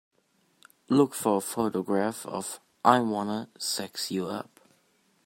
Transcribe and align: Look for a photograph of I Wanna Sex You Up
Look 0.89 1.13
for 1.13 1.37
a 1.37 1.41
photograph 1.41 2.25
of 2.25 2.59
I 2.83 3.01
Wanna 3.01 3.49
Sex 3.59 4.09
You 4.09 4.25
Up 4.29 4.59